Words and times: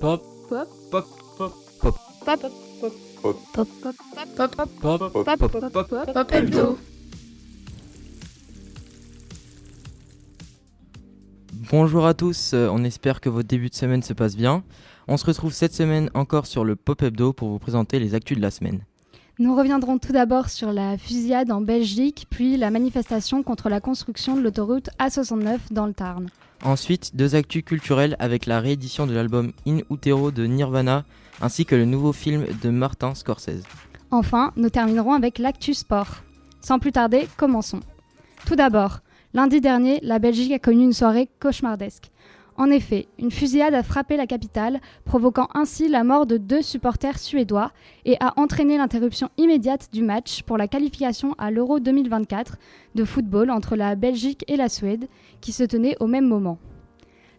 Pop. 0.00 0.24
Pop. 0.48 0.66
Pop. 0.90 1.06
Pop. 1.36 1.52
Pop. 1.78 1.94
Pop. 2.24 2.40
Pop. 2.72 2.88
Pop. 3.22 3.36
Pop. 3.52 3.68
Pop. 4.34 4.56
Pop. 4.80 5.38
Pop. 5.38 5.60
Pop. 5.60 5.88
Pop. 6.14 6.50
Pop. 6.50 6.78
Bonjour 11.70 12.06
à 12.06 12.14
tous, 12.14 12.54
euh, 12.54 12.68
on 12.72 12.82
espère 12.82 13.20
que 13.20 13.28
votre 13.28 13.46
début 13.46 13.68
de 13.68 13.74
semaine 13.74 14.02
se 14.02 14.14
passe 14.14 14.36
bien. 14.36 14.64
On 15.06 15.18
se 15.18 15.26
retrouve 15.26 15.52
cette 15.52 15.74
semaine 15.74 16.10
encore 16.14 16.46
sur 16.46 16.64
le 16.64 16.76
Pop 16.76 17.02
Hebdo 17.02 17.34
pour 17.34 17.50
vous 17.50 17.58
présenter 17.58 17.98
les 17.98 18.14
actus 18.14 18.38
de 18.38 18.42
la 18.42 18.50
semaine. 18.50 18.86
Nous 19.40 19.56
reviendrons 19.56 19.96
tout 19.96 20.12
d'abord 20.12 20.50
sur 20.50 20.70
la 20.70 20.98
fusillade 20.98 21.50
en 21.50 21.62
Belgique, 21.62 22.26
puis 22.28 22.58
la 22.58 22.70
manifestation 22.70 23.42
contre 23.42 23.70
la 23.70 23.80
construction 23.80 24.36
de 24.36 24.42
l'autoroute 24.42 24.90
A69 24.98 25.56
dans 25.70 25.86
le 25.86 25.94
Tarn. 25.94 26.28
Ensuite, 26.62 27.16
deux 27.16 27.34
actus 27.34 27.64
culturelles 27.64 28.16
avec 28.18 28.44
la 28.44 28.60
réédition 28.60 29.06
de 29.06 29.14
l'album 29.14 29.52
In 29.66 29.78
Utero 29.90 30.30
de 30.30 30.44
Nirvana 30.44 31.06
ainsi 31.40 31.64
que 31.64 31.74
le 31.74 31.86
nouveau 31.86 32.12
film 32.12 32.44
de 32.62 32.68
Martin 32.68 33.14
Scorsese. 33.14 33.62
Enfin, 34.10 34.52
nous 34.56 34.68
terminerons 34.68 35.14
avec 35.14 35.38
l'actu 35.38 35.72
sport. 35.72 36.16
Sans 36.60 36.78
plus 36.78 36.92
tarder, 36.92 37.26
commençons. 37.38 37.80
Tout 38.44 38.56
d'abord, 38.56 38.98
lundi 39.32 39.62
dernier, 39.62 40.00
la 40.02 40.18
Belgique 40.18 40.52
a 40.52 40.58
connu 40.58 40.84
une 40.84 40.92
soirée 40.92 41.30
cauchemardesque. 41.40 42.10
En 42.60 42.70
effet, 42.70 43.08
une 43.18 43.30
fusillade 43.30 43.72
a 43.72 43.82
frappé 43.82 44.18
la 44.18 44.26
capitale, 44.26 44.80
provoquant 45.06 45.48
ainsi 45.54 45.88
la 45.88 46.04
mort 46.04 46.26
de 46.26 46.36
deux 46.36 46.60
supporters 46.60 47.18
suédois 47.18 47.72
et 48.04 48.18
a 48.20 48.38
entraîné 48.38 48.76
l'interruption 48.76 49.30
immédiate 49.38 49.88
du 49.94 50.02
match 50.02 50.42
pour 50.42 50.58
la 50.58 50.68
qualification 50.68 51.34
à 51.38 51.50
l'Euro 51.50 51.80
2024 51.80 52.58
de 52.96 53.04
football 53.06 53.50
entre 53.50 53.76
la 53.76 53.94
Belgique 53.94 54.44
et 54.46 54.58
la 54.58 54.68
Suède, 54.68 55.08
qui 55.40 55.52
se 55.52 55.64
tenait 55.64 55.96
au 56.00 56.06
même 56.06 56.28
moment. 56.28 56.58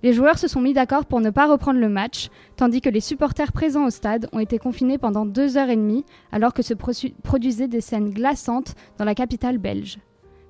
Les 0.01 0.11
joueurs 0.11 0.39
se 0.39 0.47
sont 0.47 0.59
mis 0.59 0.73
d'accord 0.73 1.05
pour 1.05 1.21
ne 1.21 1.29
pas 1.29 1.45
reprendre 1.45 1.79
le 1.79 1.89
match, 1.89 2.29
tandis 2.55 2.81
que 2.81 2.89
les 2.89 2.99
supporters 2.99 3.51
présents 3.51 3.85
au 3.85 3.91
stade 3.91 4.27
ont 4.33 4.39
été 4.39 4.57
confinés 4.57 4.97
pendant 4.97 5.27
deux 5.27 5.55
heures 5.55 5.69
et 5.69 5.75
demie, 5.75 6.03
alors 6.31 6.55
que 6.55 6.63
se 6.63 6.73
produisaient 6.73 7.67
des 7.67 7.81
scènes 7.81 8.09
glaçantes 8.09 8.73
dans 8.97 9.05
la 9.05 9.13
capitale 9.13 9.59
belge. 9.59 9.99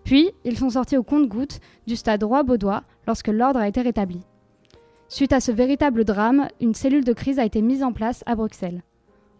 Puis, 0.05 0.31
ils 0.45 0.57
sont 0.57 0.69
sortis 0.69 0.95
au 0.95 1.03
compte-gouttes 1.03 1.59
du 1.87 1.97
stade 1.97 2.23
Roi-Baudois 2.23 2.83
lorsque 3.05 3.27
l'ordre 3.27 3.59
a 3.59 3.67
été 3.67 3.81
rétabli. 3.81 4.21
Suite 5.11 5.33
à 5.33 5.41
ce 5.41 5.51
véritable 5.51 6.05
drame, 6.05 6.47
une 6.61 6.73
cellule 6.73 7.03
de 7.03 7.11
crise 7.11 7.37
a 7.37 7.43
été 7.43 7.61
mise 7.61 7.83
en 7.83 7.91
place 7.91 8.23
à 8.27 8.35
Bruxelles. 8.35 8.81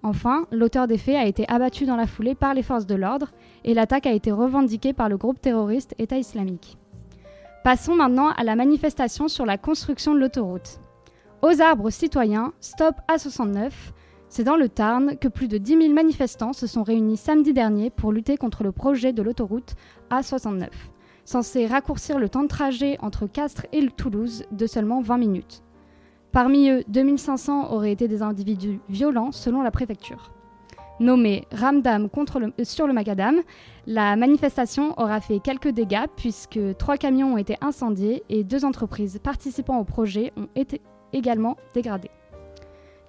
Enfin, 0.03 0.45
l'auteur 0.51 0.85
des 0.85 0.97
faits 0.97 1.15
a 1.15 1.25
été 1.25 1.47
abattu 1.47 1.85
dans 1.85 1.95
la 1.95 2.07
foulée 2.07 2.35
par 2.35 2.53
les 2.53 2.61
forces 2.61 2.85
de 2.85 2.95
l'ordre 2.95 3.31
et 3.63 3.73
l'attaque 3.73 4.05
a 4.05 4.11
été 4.11 4.33
revendiquée 4.33 4.91
par 4.91 5.07
le 5.07 5.15
groupe 5.15 5.39
terroriste 5.39 5.95
État 5.97 6.17
islamique. 6.17 6.77
Passons 7.63 7.95
maintenant 7.95 8.31
à 8.31 8.43
la 8.43 8.57
manifestation 8.57 9.29
sur 9.29 9.45
la 9.45 9.57
construction 9.57 10.13
de 10.13 10.19
l'autoroute. 10.19 10.81
Aux 11.41 11.61
arbres 11.61 11.89
citoyens, 11.89 12.51
Stop 12.59 12.95
A69, 13.09 13.71
c'est 14.27 14.43
dans 14.43 14.57
le 14.57 14.67
Tarn 14.67 15.17
que 15.17 15.29
plus 15.29 15.47
de 15.47 15.57
10 15.57 15.83
000 15.83 15.93
manifestants 15.93 16.51
se 16.51 16.67
sont 16.67 16.83
réunis 16.83 17.15
samedi 17.15 17.53
dernier 17.53 17.91
pour 17.91 18.11
lutter 18.11 18.35
contre 18.35 18.63
le 18.65 18.73
projet 18.73 19.13
de 19.13 19.21
l'autoroute 19.21 19.75
A69, 20.09 20.67
censé 21.25 21.67
raccourcir 21.67 22.19
le 22.19 22.29
temps 22.29 22.43
de 22.43 22.47
trajet 22.47 22.97
entre 23.01 23.27
Castres 23.27 23.65
et 23.71 23.87
Toulouse 23.87 24.43
de 24.51 24.67
seulement 24.67 25.01
20 25.01 25.17
minutes. 25.17 25.63
Parmi 26.31 26.69
eux, 26.69 26.83
2500 26.87 27.71
auraient 27.71 27.91
été 27.91 28.07
des 28.07 28.21
individus 28.21 28.79
violents 28.89 29.31
selon 29.31 29.61
la 29.61 29.71
préfecture. 29.71 30.31
Nommé 31.01 31.47
Ramdam 31.51 32.09
contre 32.09 32.39
euh, 32.39 32.63
sur 32.63 32.85
le 32.85 32.93
Macadam, 32.93 33.37
la 33.87 34.15
manifestation 34.15 34.93
aura 34.99 35.19
fait 35.19 35.39
quelques 35.39 35.69
dégâts 35.69 36.05
puisque 36.15 36.59
trois 36.77 36.97
camions 36.97 37.33
ont 37.33 37.37
été 37.37 37.57
incendiés 37.61 38.23
et 38.29 38.43
deux 38.43 38.65
entreprises 38.65 39.19
participant 39.21 39.79
au 39.79 39.83
projet 39.83 40.31
ont 40.37 40.47
été 40.55 40.79
également 41.11 41.57
dégradées. 41.73 42.11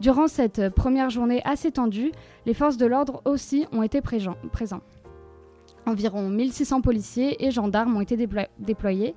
Durant 0.01 0.27
cette 0.27 0.71
première 0.71 1.11
journée 1.11 1.43
assez 1.45 1.71
tendue, 1.71 2.11
les 2.47 2.55
forces 2.55 2.77
de 2.77 2.87
l'ordre 2.87 3.23
aussi 3.25 3.67
ont 3.73 3.83
été 3.83 4.01
présents. 4.01 4.37
Environ 5.87 6.29
1600 6.29 6.81
policiers 6.81 7.45
et 7.45 7.51
gendarmes 7.51 7.97
ont 7.97 8.01
été 8.01 8.29
déployés, 8.59 9.15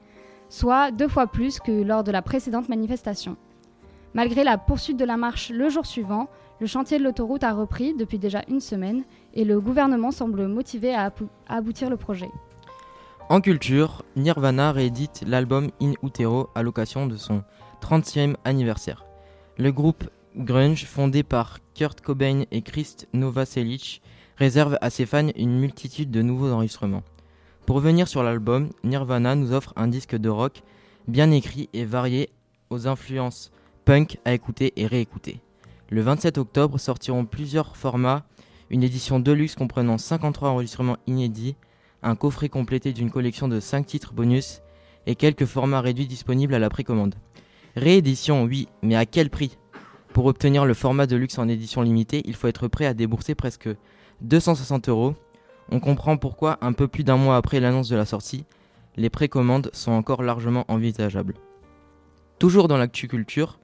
soit 0.50 0.92
deux 0.92 1.08
fois 1.08 1.28
plus 1.28 1.60
que 1.60 1.72
lors 1.72 2.04
de 2.04 2.12
la 2.12 2.22
précédente 2.22 2.70
manifestation. 2.70 3.38
Malgré 4.16 4.44
la 4.44 4.58
poursuite 4.58 4.98
de 4.98 5.06
la 5.06 5.18
marche 5.18 5.50
le 5.50 5.70
jour 5.70 5.86
suivant, 5.86 6.28
le 6.62 6.68
chantier 6.68 6.98
de 6.98 7.04
l'autoroute 7.04 7.44
a 7.44 7.54
repris 7.54 7.94
depuis 7.94 8.18
déjà 8.18 8.44
une 8.48 8.62
semaine 8.62 9.04
et 9.34 9.44
le 9.44 9.60
gouvernement 9.60 10.12
semble 10.12 10.48
motivé 10.48 10.96
à, 10.96 11.12
aboutir 11.48 11.90
le 11.90 11.98
projet. 11.98 12.30
En 13.28 13.42
culture, 13.42 14.06
Nirvana 14.16 14.72
réédite 14.72 15.24
l'album 15.28 15.70
In 15.82 15.94
Utero 16.02 16.50
à 16.56 16.64
l'occasion 16.64 17.08
de 17.08 17.18
son 17.18 17.44
30e 17.82 18.36
anniversaire. 18.46 19.04
Le 19.58 19.72
groupe 19.72 20.06
grunge 20.36 20.86
fondé 20.86 21.24
par 21.24 21.58
Kurt 21.74 22.02
Cobain 22.02 22.44
et 22.52 22.62
Chris 22.62 22.96
Novoselic 23.14 24.02
réserve 24.38 24.78
à 24.82 24.90
ses 24.90 25.06
fans 25.06 25.30
une 25.36 25.60
multitude 25.60 26.12
de 26.12 26.22
nouveaux 26.22 26.52
enregistrements. 26.52 27.04
Pour 27.66 27.78
revenir 27.78 28.08
sur 28.08 28.24
l'album, 28.24 28.70
Nirvana 28.84 29.36
nous 29.36 29.52
offre 29.52 29.74
un 29.76 29.88
disque 29.88 30.16
de 30.16 30.30
rock 30.30 30.62
bien 31.08 31.32
écrit 31.32 31.70
et 31.74 31.86
varié 31.86 32.30
aux 32.70 32.88
influences 32.88 33.52
punk 33.86 34.18
à 34.26 34.34
écouter 34.34 34.74
et 34.76 34.88
réécouter. 34.88 35.40
Le 35.90 36.02
27 36.02 36.38
octobre 36.38 36.80
sortiront 36.80 37.26
plusieurs 37.26 37.78
formats, 37.78 38.24
une 38.70 38.84
édition 38.84 39.20
deluxe 39.20 39.56
comprenant 39.56 39.98
53 39.98 40.50
enregistrements 40.50 40.98
inédits, 41.06 41.56
un 42.02 42.16
coffret 42.16 42.50
complété 42.50 42.94
d'une 42.94 43.12
collection 43.12 43.48
de 43.48 43.60
5 43.60 43.86
titres 43.86 44.14
bonus 44.14 44.62
et 45.06 45.16
quelques 45.16 45.46
formats 45.46 45.82
réduits 45.82 46.08
disponibles 46.08 46.56
à 46.56 46.60
la 46.60 46.70
précommande. 46.70 47.16
Réédition, 47.76 48.44
oui, 48.44 48.68
mais 48.82 48.96
à 48.96 49.06
quel 49.06 49.30
prix? 49.30 49.58
Pour 50.16 50.28
obtenir 50.28 50.64
le 50.64 50.74
format 50.74 51.08
de 51.08 51.18
luxe 51.18 51.38
en 51.40 51.50
édition 51.50 51.82
limitée, 51.82 52.22
il 52.24 52.38
faut 52.38 52.48
être 52.48 52.70
prêt 52.70 52.86
à 52.86 52.94
débourser 52.94 53.36
presque 53.36 53.68
260 54.22 54.88
euros. 54.88 55.14
On 55.70 55.82
comprend 55.82 56.16
pourquoi, 56.16 56.58
un 56.62 56.72
peu 56.72 56.88
plus 56.88 57.04
d'un 57.04 57.18
mois 57.18 57.36
après 57.36 57.60
l'annonce 57.60 57.90
de 57.90 57.98
la 57.98 58.06
sortie, 58.06 58.46
les 58.96 59.10
précommandes 59.10 59.70
sont 59.74 59.92
encore 59.92 60.24
largement 60.24 60.64
envisageables. 60.70 61.34
Toujours 62.40 62.70
dans 62.70 62.78
l'actu 62.78 63.10
culture, 63.10 63.60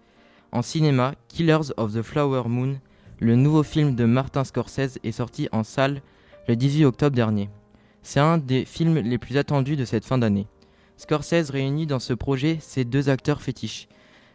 en 0.52 0.62
cinéma, 0.62 1.14
Killers 1.30 1.72
of 1.78 1.94
the 1.94 2.02
Flower 2.02 2.44
Moon, 2.50 2.82
le 3.22 3.38
nouveau 3.38 3.64
film 3.64 3.96
de 3.96 4.04
Martin 4.04 4.44
Scorsese, 4.44 5.00
est 5.06 5.14
sorti 5.14 5.48
en 5.54 5.64
salle 5.64 6.02
le 6.50 6.58
18 6.58 6.84
octobre 6.84 7.16
dernier. 7.16 7.50
C'est 8.04 8.20
un 8.20 8.38
des 8.38 8.66
films 8.66 8.98
les 8.98 9.18
plus 9.18 9.38
attendus 9.38 9.78
de 9.78 9.86
cette 9.86 10.04
fin 10.04 10.18
d'année. 10.18 10.48
Scorsese 10.98 11.50
réunit 11.50 11.88
dans 11.88 12.00
ce 12.00 12.12
projet 12.12 12.58
ses 12.60 12.84
deux 12.84 13.08
acteurs 13.08 13.42
fétiches. 13.42 13.88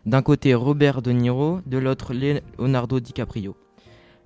D'un 0.06 0.22
côté 0.22 0.55
Robert 0.55 1.03
De 1.03 1.12
Niro, 1.12 1.61
de 1.67 1.78
l'autre 1.78 2.15
Leonardo 2.15 3.00
DiCaprio. 3.00 3.56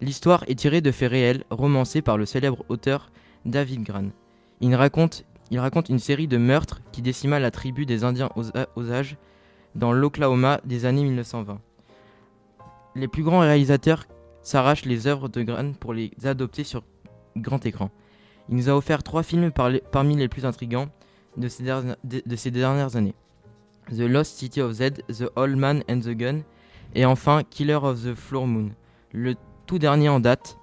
L'histoire 0.01 0.45
est 0.47 0.59
tirée 0.59 0.81
de 0.81 0.93
faits 0.93 1.11
réels, 1.11 1.45
romancés 1.51 2.03
par 2.03 2.17
le 2.17 2.27
célèbre 2.27 2.65
auteur 2.69 3.11
David 3.45 3.83
Gran. 3.83 4.11
Il 4.61 4.75
raconte, 4.75 5.25
une 5.89 5.99
série 5.99 6.29
de 6.29 6.37
meurtres 6.37 6.81
qui 6.93 7.03
décima 7.03 7.41
la 7.41 7.51
tribu 7.51 7.87
des 7.87 8.05
Indiens 8.05 8.31
Osage 8.77 9.17
dans 9.75 9.93
l'Oklahoma 9.93 10.61
des 10.65 10.85
années 10.85 11.05
1920 11.05 11.61
les 12.95 13.09
plus 13.09 13.23
grands 13.23 13.41
réalisateurs 13.41 14.07
s'arrachent 14.43 14.85
les 14.85 15.07
œuvres 15.07 15.29
de 15.29 15.43
Gran 15.43 15.73
pour 15.73 15.95
les 15.95 16.13
adopter 16.25 16.65
sur 16.65 16.83
grand 17.37 17.65
écran. 17.67 17.91
Il 18.49 18.57
nous 18.57 18.69
a 18.69 18.77
offert 18.77 19.03
trois 19.03 19.23
films 19.23 19.53
parmi 19.53 20.17
les 20.17 20.29
plus 20.29 20.45
intrigants 20.45 20.89
de 21.37 21.49
ces, 21.49 22.51
dernières 22.51 22.97
années. 22.97 23.15
The 23.91 24.01
Lost 24.01 24.37
City 24.39 24.61
of 24.61 24.73
Z, 24.73 25.03
The 25.09 25.31
Old 25.37 25.57
Man 25.57 25.83
and 25.89 26.01
the 26.01 26.17
Gun, 26.17 26.43
et 26.95 27.05
enfin 27.05 27.43
Killer 27.43 27.75
of 27.83 28.03
the 28.03 28.15
Floor 28.15 28.47
Moon, 28.47 28.71
le 29.13 29.35
tout 29.67 29.79
dernier 29.79 30.09
en 30.09 30.21
date. 30.21 30.57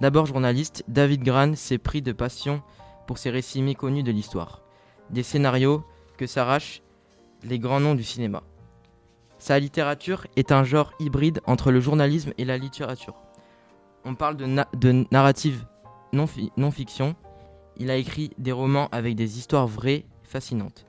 D'abord 0.00 0.26
journaliste, 0.26 0.84
David 0.88 1.22
Gran 1.22 1.54
s'est 1.54 1.78
pris 1.78 2.02
de 2.02 2.12
passion 2.12 2.62
pour 3.06 3.18
ses 3.18 3.30
récits 3.30 3.62
méconnus 3.62 4.04
de 4.04 4.12
l'histoire. 4.12 4.62
Des 5.10 5.22
scénarios 5.22 5.84
que 6.18 6.26
s'arrachent 6.26 6.82
les 7.42 7.58
grands 7.58 7.80
noms 7.80 7.94
du 7.94 8.04
cinéma. 8.04 8.42
Sa 9.38 9.58
littérature 9.58 10.26
est 10.36 10.52
un 10.52 10.64
genre 10.64 10.92
hybride 10.98 11.40
entre 11.46 11.70
le 11.70 11.80
journalisme 11.80 12.32
et 12.38 12.44
la 12.44 12.58
littérature. 12.58 13.14
On 14.04 14.14
parle 14.14 14.36
de, 14.36 15.06
narrative 15.10 15.66
non-fiction. 16.12 17.16
Il 17.76 17.90
a 17.90 17.96
écrit 17.96 18.30
des 18.38 18.52
romans 18.52 18.88
avec 18.92 19.14
des 19.14 19.38
histoires 19.38 19.66
vraies, 19.66 20.06
fascinantes. 20.22 20.86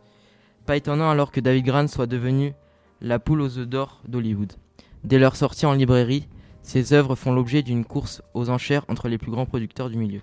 Pas 0.68 0.75
étonnant 0.75 1.10
alors 1.10 1.31
que 1.31 1.40
David 1.40 1.66
Gran 1.66 1.88
soit 1.88 2.08
devenu 2.08 2.54
la 3.00 3.19
poule 3.19 3.40
aux 3.40 3.58
œufs 3.58 3.68
d'or 3.68 4.02
d'Hollywood. 4.06 4.52
Dès 5.06 5.18
leur 5.18 5.38
sortie 5.38 5.66
en 5.66 5.72
librairie, 5.72 6.28
ses 6.62 6.92
œuvres 6.92 7.16
font 7.16 7.31
l'objet 7.31 7.64
d'une 7.64 7.86
course 7.86 8.22
aux 8.34 8.50
enchères 8.50 8.84
entre 8.90 9.08
les 9.08 9.18
plus 9.18 9.31
grands 9.31 9.46
producteurs 9.46 9.90
du 9.90 9.96
milieu. 9.96 10.19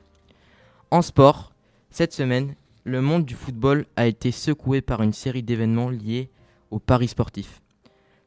En 0.91 1.01
sport, 1.01 1.55
cette 1.89 2.13
semaine, 2.13 2.57
le 2.85 3.01
monde 3.01 3.25
du 3.25 3.35
football 3.35 3.87
a 3.97 4.07
été 4.07 4.33
secoué 4.33 4.83
par 4.83 5.03
une 5.03 5.15
série 5.15 5.43
d'événements 5.43 5.89
liés 5.89 6.29
aux 6.71 6.79
paris 6.79 7.09
sportifs. 7.09 7.63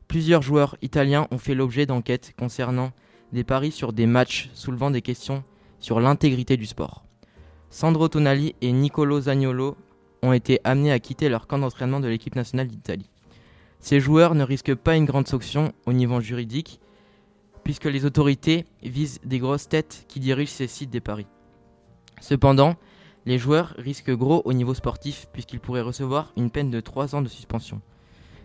Plusieurs 0.07 0.41
joueurs 0.41 0.75
italiens 0.81 1.27
ont 1.29 1.37
fait 1.37 1.53
l'objet 1.53 1.85
d'enquêtes 1.85 2.33
concernant 2.35 2.93
des 3.31 3.43
paris 3.43 3.71
sur 3.71 3.93
des 3.93 4.07
matchs 4.07 4.49
soulevant 4.55 4.89
des 4.89 5.03
questions 5.03 5.43
sur 5.79 5.99
l'intégrité 5.99 6.57
du 6.57 6.65
sport. 6.65 7.03
Sandro 7.69 8.07
Tonali 8.07 8.55
et 8.61 8.71
Nicolo 8.71 9.21
Zagnolo 9.21 9.77
ont 10.23 10.33
été 10.33 10.59
amenés 10.63 10.91
à 10.91 10.99
quitter 10.99 11.29
leur 11.29 11.47
camp 11.47 11.59
d'entraînement 11.59 11.99
de 11.99 12.07
l'équipe 12.07 12.35
nationale 12.35 12.67
d'Italie. 12.67 13.09
Ces 13.79 13.99
joueurs 13.99 14.35
ne 14.35 14.43
risquent 14.43 14.75
pas 14.75 14.95
une 14.95 15.05
grande 15.05 15.27
sanction 15.27 15.73
au 15.85 15.93
niveau 15.93 16.19
juridique, 16.19 16.79
puisque 17.63 17.85
les 17.85 18.05
autorités 18.05 18.65
visent 18.81 19.19
des 19.23 19.39
grosses 19.39 19.69
têtes 19.69 20.05
qui 20.07 20.19
dirigent 20.19 20.51
ces 20.51 20.67
sites 20.67 20.89
des 20.89 21.01
paris. 21.01 21.27
Cependant, 22.21 22.75
les 23.25 23.37
joueurs 23.37 23.75
risquent 23.77 24.15
gros 24.15 24.41
au 24.45 24.53
niveau 24.53 24.73
sportif 24.73 25.27
puisqu'ils 25.33 25.59
pourraient 25.59 25.81
recevoir 25.81 26.31
une 26.37 26.49
peine 26.49 26.71
de 26.71 26.79
3 26.79 27.13
ans 27.13 27.21
de 27.21 27.27
suspension. 27.27 27.81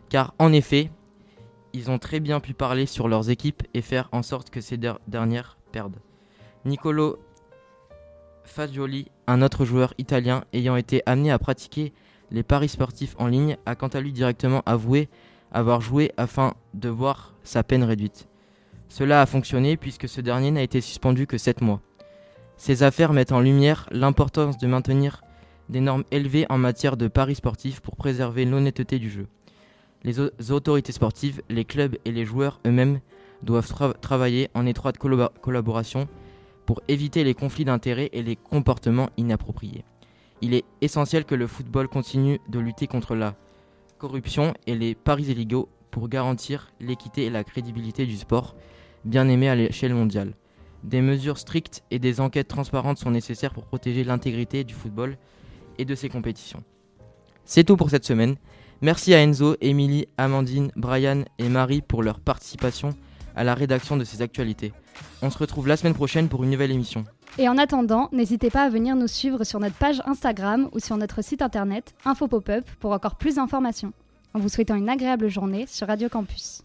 Car 0.08 0.34
en 0.40 0.52
effet, 0.52 0.90
ils 1.72 1.90
ont 1.90 1.98
très 1.98 2.20
bien 2.20 2.40
pu 2.40 2.52
parler 2.52 2.86
sur 2.86 3.08
leurs 3.08 3.30
équipes 3.30 3.62
et 3.74 3.80
faire 3.80 4.08
en 4.12 4.22
sorte 4.22 4.50
que 4.50 4.60
ces 4.60 4.76
dernières 5.06 5.56
perdent. 5.70 6.00
Nicolo 6.64 7.18
Fagioli, 8.44 9.08
un 9.26 9.42
autre 9.42 9.64
joueur 9.64 9.94
italien 9.98 10.44
ayant 10.52 10.76
été 10.76 11.02
amené 11.06 11.30
à 11.30 11.38
pratiquer 11.38 11.92
les 12.30 12.42
paris 12.42 12.68
sportifs 12.68 13.14
en 13.18 13.26
ligne, 13.26 13.56
a 13.66 13.74
quant 13.74 13.88
à 13.88 14.00
lui 14.00 14.12
directement 14.12 14.62
avoué 14.66 15.08
avoir 15.52 15.80
joué 15.80 16.12
afin 16.16 16.54
de 16.74 16.88
voir 16.88 17.34
sa 17.44 17.62
peine 17.62 17.84
réduite. 17.84 18.26
Cela 18.88 19.22
a 19.22 19.26
fonctionné 19.26 19.76
puisque 19.76 20.08
ce 20.08 20.20
dernier 20.20 20.50
n'a 20.50 20.62
été 20.62 20.80
suspendu 20.80 21.26
que 21.26 21.38
7 21.38 21.60
mois. 21.60 21.80
Ces 22.56 22.82
affaires 22.82 23.12
mettent 23.12 23.32
en 23.32 23.40
lumière 23.40 23.88
l'importance 23.90 24.58
de 24.58 24.66
maintenir 24.66 25.22
des 25.68 25.80
normes 25.80 26.04
élevées 26.10 26.46
en 26.48 26.58
matière 26.58 26.96
de 26.96 27.08
paris 27.08 27.34
sportifs 27.34 27.80
pour 27.80 27.96
préserver 27.96 28.44
l'honnêteté 28.44 28.98
du 28.98 29.10
jeu. 29.10 29.26
Les, 30.04 30.18
autorités 30.50 30.92
sportives, 30.92 31.42
les 31.48 31.64
clubs 31.64 31.96
et 32.04 32.12
les 32.12 32.24
joueurs 32.24 32.60
eux-mêmes 32.66 33.00
doivent 33.42 33.94
travailler 34.00 34.50
en 34.54 34.66
étroite 34.66 34.98
collaboration 34.98 36.08
pour 36.66 36.80
éviter 36.88 37.24
les 37.24 37.34
conflits 37.34 37.64
d'intérêts 37.64 38.10
et 38.12 38.22
les 38.22 38.36
comportements 38.36 39.10
inappropriés. 39.16 39.84
Il 40.40 40.54
est 40.54 40.64
essentiel 40.80 41.24
que 41.24 41.34
le 41.34 41.46
football 41.46 41.88
continue 41.88 42.40
de 42.48 42.58
lutter 42.58 42.86
contre 42.86 43.14
la 43.14 43.34
corruption 43.98 44.54
et 44.66 44.74
les 44.74 44.94
paris 44.94 45.24
illégaux 45.24 45.68
pour 45.90 46.08
garantir 46.08 46.72
l'équité 46.80 47.26
et 47.26 47.30
la 47.30 47.44
crédibilité 47.44 48.06
du 48.06 48.16
sport, 48.16 48.56
bien 49.04 49.28
aimé 49.28 49.48
à 49.48 49.54
l'échelle 49.54 49.94
mondiale. 49.94 50.34
Des 50.82 51.00
mesures 51.00 51.38
strictes 51.38 51.84
et 51.92 52.00
des 52.00 52.20
enquêtes 52.20 52.48
transparentes 52.48 52.98
sont 52.98 53.12
nécessaires 53.12 53.52
pour 53.52 53.66
protéger 53.66 54.02
l'intégrité 54.02 54.64
du 54.64 54.74
football 54.74 55.16
et 55.78 55.84
de 55.84 55.94
ses 55.94 56.08
compétitions. 56.08 56.64
C'est 57.44 57.64
tout 57.64 57.76
pour 57.76 57.90
cette 57.90 58.04
semaine. 58.04 58.36
Merci 58.80 59.14
à 59.14 59.22
Enzo, 59.22 59.56
Émilie, 59.60 60.08
Amandine, 60.16 60.72
Brian 60.74 61.22
et 61.38 61.48
Marie 61.48 61.82
pour 61.82 62.02
leur 62.02 62.18
participation 62.18 62.90
à 63.36 63.44
la 63.44 63.54
rédaction 63.54 63.96
de 63.96 64.02
ces 64.02 64.22
actualités. 64.22 64.72
On 65.22 65.30
se 65.30 65.38
retrouve 65.38 65.68
la 65.68 65.76
semaine 65.76 65.94
prochaine 65.94 66.28
pour 66.28 66.44
une 66.44 66.50
nouvelle 66.50 66.70
émission. 66.70 67.04
Et 67.38 67.48
en 67.48 67.56
attendant, 67.56 68.08
n'hésitez 68.12 68.50
pas 68.50 68.62
à 68.62 68.68
venir 68.68 68.94
nous 68.94 69.08
suivre 69.08 69.44
sur 69.44 69.60
notre 69.60 69.76
page 69.76 70.02
Instagram 70.04 70.68
ou 70.72 70.80
sur 70.80 70.96
notre 70.96 71.22
site 71.22 71.42
internet 71.42 71.94
Info 72.04 72.28
Pop-up 72.28 72.64
pour 72.80 72.92
encore 72.92 73.16
plus 73.16 73.36
d'informations. 73.36 73.92
En 74.34 74.38
vous 74.38 74.48
souhaitant 74.48 74.74
une 74.74 74.88
agréable 74.88 75.28
journée 75.28 75.66
sur 75.66 75.86
Radio 75.86 76.08
Campus. 76.08 76.62